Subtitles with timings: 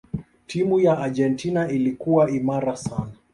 [0.47, 3.11] timu ya taifa ya Argentina ilikuwa imara sana